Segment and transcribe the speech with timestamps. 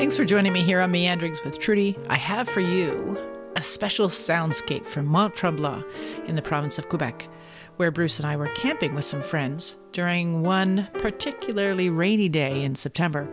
[0.00, 1.94] Thanks for joining me here on Meanderings with Trudy.
[2.08, 3.18] I have for you
[3.54, 5.84] a special soundscape from Mont Tremblant
[6.26, 7.28] in the province of Quebec,
[7.76, 12.76] where Bruce and I were camping with some friends during one particularly rainy day in
[12.76, 13.28] September.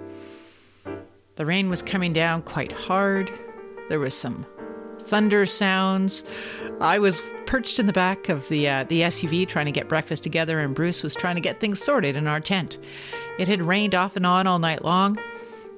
[1.38, 3.32] The rain was coming down quite hard.
[3.88, 4.46] There was some
[5.00, 6.26] thunder sounds.
[6.82, 10.22] I was perched in the back of the uh, the SUV trying to get breakfast
[10.22, 12.78] together, and Bruce was trying to get things sorted in our tent.
[13.40, 15.18] It had rained off and on all night long,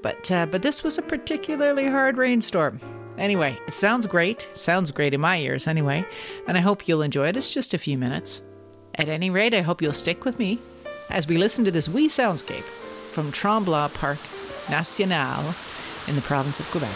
[0.02, 2.80] but uh, but this was a particularly hard rainstorm.
[3.18, 4.50] Anyway, it sounds great.
[4.54, 6.06] Sounds great in my ears, anyway,
[6.48, 7.38] and I hope you'll enjoy it.
[7.38, 8.42] It's just a few minutes.
[8.96, 10.60] At any rate, I hope you'll stick with me
[11.10, 12.64] as we listen to this wee soundscape
[13.12, 14.20] from Tremblant Park
[14.70, 15.54] National
[16.08, 16.96] in the province of Quebec.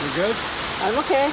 [0.00, 0.69] You good?
[0.84, 1.28] I'm okay.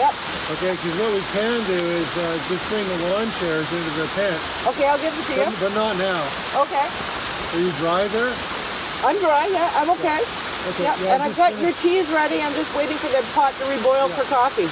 [0.00, 0.12] Yep.
[0.56, 4.08] Okay, because what we can do is uh, just bring the lawn chairs into the
[4.16, 4.40] tent,
[4.72, 5.44] Okay, I'll give it to you.
[5.52, 6.24] but, but not now.
[6.64, 6.86] Okay.
[6.88, 8.32] Are you dry there?
[9.04, 10.20] I'm dry, yeah, I'm okay.
[10.72, 10.96] Okay, Yep.
[11.04, 12.40] yeah, and I've got gonna- your teas ready.
[12.40, 14.70] I'm just waiting for the pot to reboil for coffee.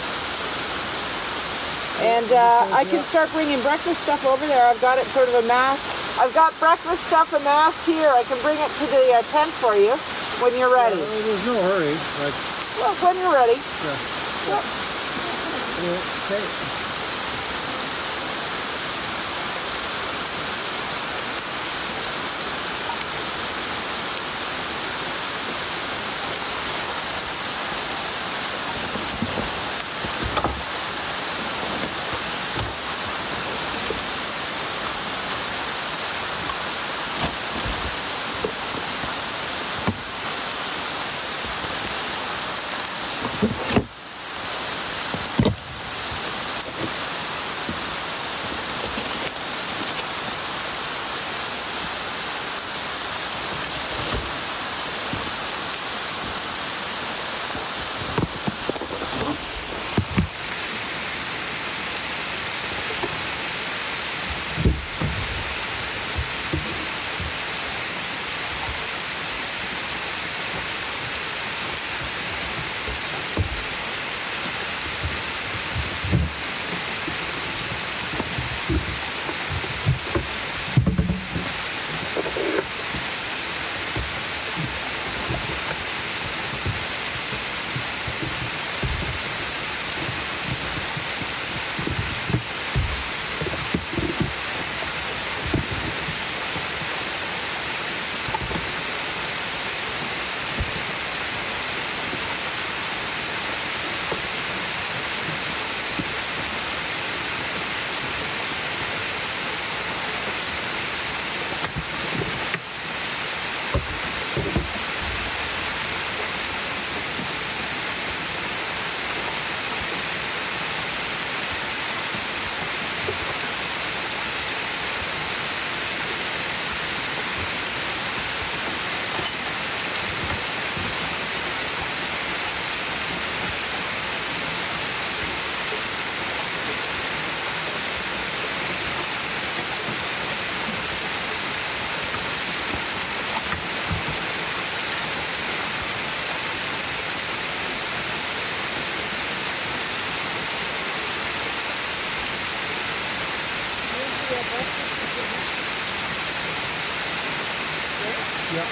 [2.00, 4.64] And uh, I can start bringing breakfast stuff over there.
[4.64, 5.84] I've got it sort of amassed.
[6.19, 8.08] I've got breakfast stuff amassed here.
[8.08, 9.92] I can bring it to the uh, tent for you
[10.41, 10.96] when you're Uh, ready.
[10.96, 11.92] there's no hurry.
[12.16, 12.32] But,
[12.78, 13.58] Well, when you're ready.
[13.58, 13.98] yeah.
[14.48, 14.64] Yep.
[16.31, 16.79] Okay.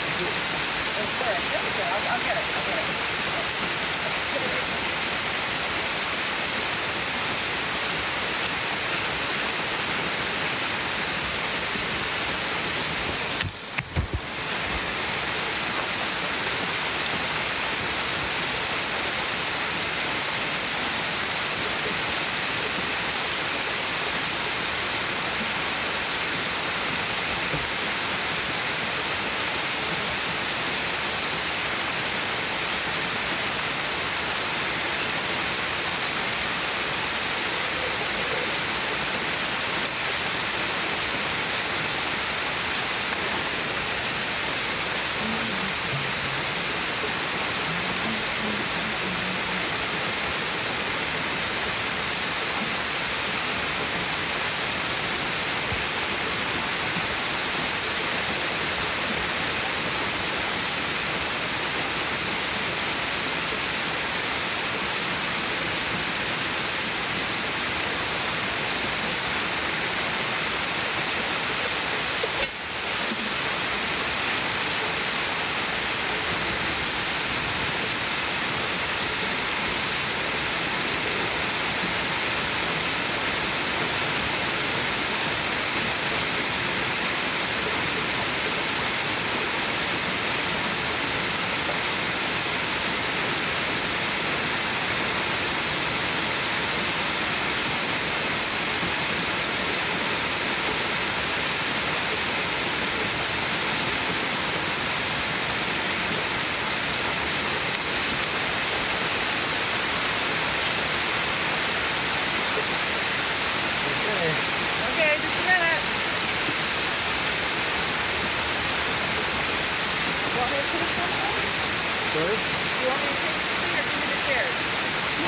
[0.09, 1.37] It's there.
[1.37, 1.85] There we go.
[1.85, 2.45] I'll, I'll get it.
[2.57, 2.77] I'll get
[4.83, 4.88] it.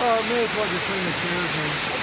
[0.02, 2.00] Oh, well, may as well just bring the chairs in.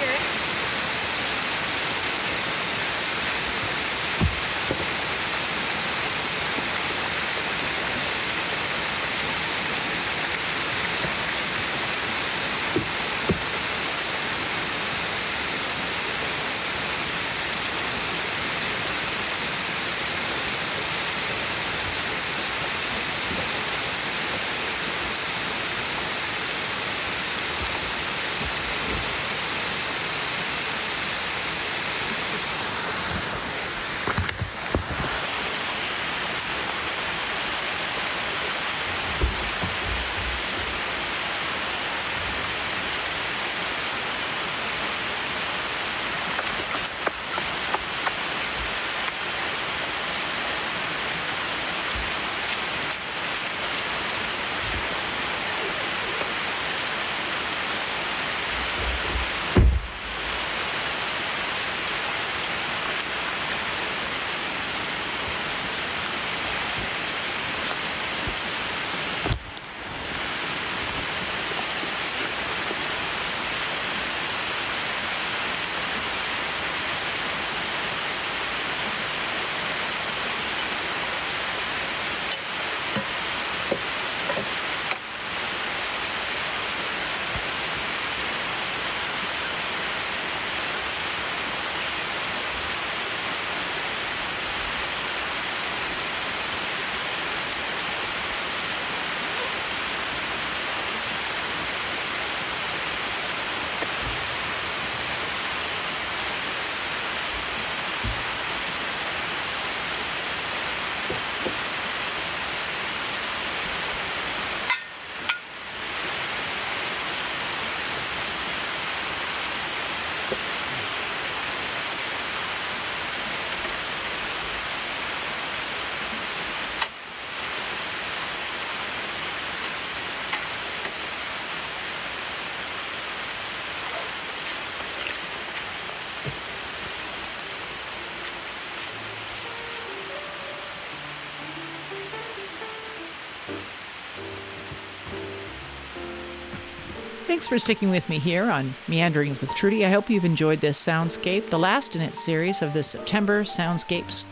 [147.27, 149.85] Thanks for sticking with me here on Meanderings with Trudy.
[149.85, 154.25] I hope you've enjoyed this soundscape, the last in its series of the September Soundscapes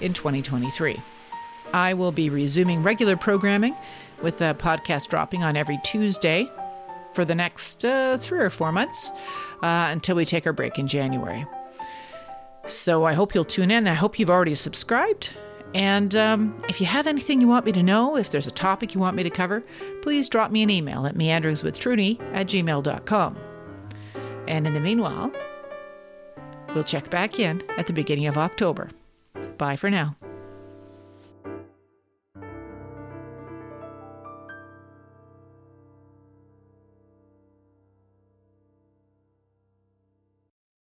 [0.00, 0.96] in 2023.
[1.74, 3.74] I will be resuming regular programming
[4.22, 6.48] with a podcast dropping on every Tuesday
[7.14, 9.10] for the next uh, three or four months
[9.64, 11.44] uh, until we take our break in January.
[12.64, 13.88] So I hope you'll tune in.
[13.88, 15.30] I hope you've already subscribed.
[15.76, 18.94] And um, if you have anything you want me to know, if there's a topic
[18.94, 19.62] you want me to cover,
[20.00, 23.36] please drop me an email at meanderingswithtrudy at gmail.com.
[24.48, 25.30] And in the meanwhile,
[26.74, 28.88] we'll check back in at the beginning of October.
[29.58, 30.16] Bye for now.